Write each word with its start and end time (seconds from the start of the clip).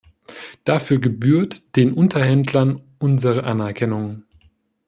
Dafür 0.63 0.99
gebührt 0.99 1.75
den 1.75 1.93
Unterhändlern 1.93 2.81
unsere 2.97 3.43
Anerkennung. 3.43 4.23